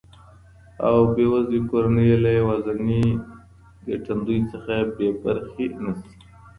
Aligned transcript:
او 0.87 0.97
بې 1.13 1.25
وزلی 1.31 1.61
کور 1.69 1.85
یې 2.09 2.15
له 2.23 2.29
یوازیني 2.39 3.03
ګټندوی 3.87 4.39
څخه 4.51 4.75
بې 4.95 5.07
برخي 5.23 5.65
نه 5.83 5.91
سي. 5.99 6.09